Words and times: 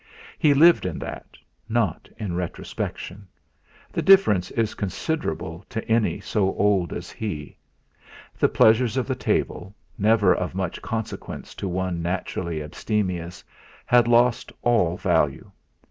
He 0.39 0.55
lived 0.55 0.87
in 0.87 0.97
that, 0.97 1.37
not 1.69 2.09
in 2.17 2.33
retrospection; 2.33 3.27
the 3.91 4.01
difference 4.01 4.49
is 4.49 4.73
considerable 4.73 5.63
to 5.69 5.87
any 5.87 6.19
so 6.19 6.55
old 6.55 6.91
as 6.91 7.11
he. 7.11 7.55
The 8.39 8.49
pleasures 8.49 8.97
of 8.97 9.05
the 9.05 9.13
table, 9.13 9.75
never 9.99 10.33
of 10.33 10.55
much 10.55 10.81
consequence 10.81 11.53
to 11.53 11.67
one 11.67 12.01
naturally 12.01 12.63
abstemious, 12.63 13.43
had 13.85 14.07
lost 14.07 14.51
all 14.63 14.97
value. 14.97 15.51